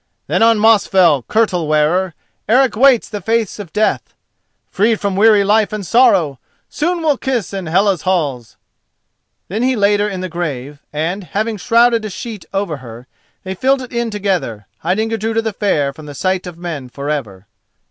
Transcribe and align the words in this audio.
Then 0.25 0.41
on 0.41 0.57
Mosfell, 0.57 1.21
Kirtle 1.27 1.67
Wearer, 1.67 2.15
Eric 2.49 2.75
waits 2.75 3.07
the 3.07 3.21
face 3.21 3.59
of 3.59 3.71
Death. 3.71 4.15
Freed 4.71 4.99
from 4.99 5.15
weary 5.15 5.43
life 5.43 5.71
and 5.71 5.85
sorrow, 5.85 6.39
Soon 6.69 7.01
we'll 7.01 7.19
kiss 7.19 7.53
in 7.53 7.67
Hela's 7.67 8.01
halls!" 8.01 8.57
Then 9.47 9.61
he 9.61 9.75
laid 9.75 9.99
her 9.99 10.09
in 10.09 10.21
the 10.21 10.27
grave, 10.27 10.79
and, 10.91 11.23
having 11.23 11.57
shrouded 11.57 12.03
a 12.03 12.09
sheet 12.09 12.45
over 12.51 12.77
her, 12.77 13.05
they 13.43 13.53
filled 13.53 13.83
it 13.83 13.93
in 13.93 14.09
together, 14.09 14.65
hiding 14.79 15.09
Gudruda 15.09 15.43
the 15.43 15.53
Fair 15.53 15.93
from 15.93 16.07
the 16.07 16.15
sight 16.15 16.47
of 16.47 16.57
men 16.57 16.89
for 16.89 17.07
ever. 17.07 17.45